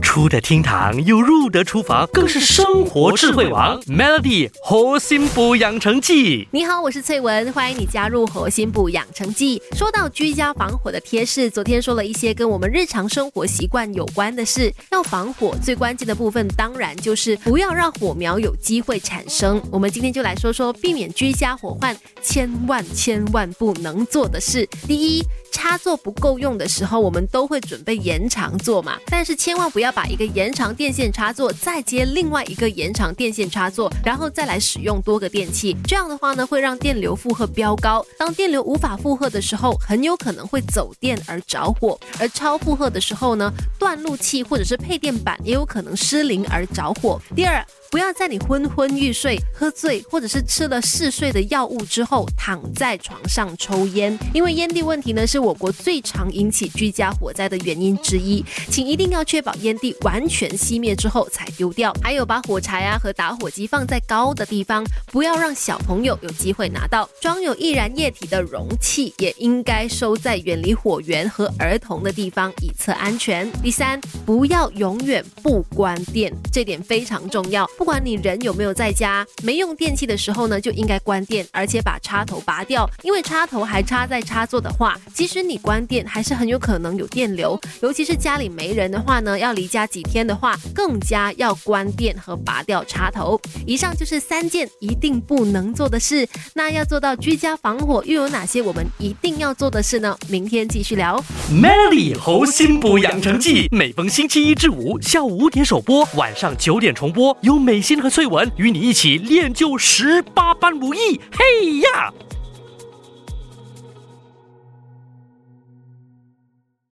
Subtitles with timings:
[0.00, 3.80] 出得厅堂又入得厨房，更是生活智慧王。
[3.82, 9.62] Melody 核心补养成记，你好，我是翠文，欢迎你加入核心补养成记。
[9.76, 14.72] 说到居家防火的贴士，昨天说了一些跟我们日常生活习惯有关的事。
[14.90, 19.62] 要防火，最关键的部分当然就是不要让火苗有机会产生。
[19.70, 24.66] 我们今天就来说说避免居家火患，千万千万不能做的事。
[24.88, 25.22] 第一。
[25.52, 28.98] 插座不够用的时候，我们都会准备延长座嘛。
[29.06, 35.76] 但是千万不要把一个延长电线插座再接另外一个延长电线插座，然后再来使用多个电器。
[35.84, 38.04] 这样的话呢，会让电流负荷飙高。
[38.18, 41.98] 当电流无法负荷的时候，很有可能会走电而着火。
[42.18, 47.20] 而超负荷的时候呢，断路器或者是配电板也有可能失灵而着火。
[47.34, 47.64] 第二。
[47.90, 58.44] 不要在你昏昏欲睡、喝醉或者是吃了嗜睡的药物之后躺在床上抽烟，因为烟蒂问题呢是我国最常引起居家火灾的原因之一。
[58.68, 61.92] 请一定要确保烟蒂完全熄灭之后才丢掉。
[62.02, 67.08] 还有把火柴啊和打火机放在高的地方，不要让小朋友有机会拿到。
[67.20, 73.50] 装有易燃液体的容器也应该收在远离火源和儿童的地方，以测安全。
[73.62, 77.66] 第三，不要永远不关电，这点非常重要。
[77.78, 82.88] 不管你人有没有在家，没用电器的时候呢，就应该关电，而且把插头拔掉。
[83.02, 87.56] 因为插头还插在插座的话，即使你关电，还是很有可能有电流。
[87.82, 93.40] 尤其是家里没人的话呢，要离家几天的话，更加要关电和拔掉插头。
[93.64, 96.28] 以上就是三件一定不能做的事。
[96.54, 100.18] 那要做到居家防火，又有哪些我们一定要做的事呢？
[100.28, 101.22] 明天继续聊。
[101.48, 107.36] Melody 猴心补养成记，每逢星期一至五下午五点首播，晚上九点重播。
[107.42, 107.60] 由。
[107.60, 112.10] 美心和翠文与你一起练就十八般武艺，嘿呀！